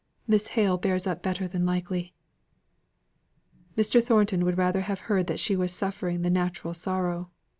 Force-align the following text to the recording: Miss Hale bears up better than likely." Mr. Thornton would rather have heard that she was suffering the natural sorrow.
Miss 0.25 0.47
Hale 0.57 0.79
bears 0.79 1.05
up 1.05 1.21
better 1.21 1.47
than 1.47 1.63
likely." 1.63 2.15
Mr. 3.77 4.03
Thornton 4.03 4.43
would 4.45 4.57
rather 4.57 4.81
have 4.81 5.01
heard 5.01 5.27
that 5.27 5.39
she 5.39 5.55
was 5.55 5.71
suffering 5.71 6.23
the 6.23 6.31
natural 6.31 6.73
sorrow. 6.73 7.29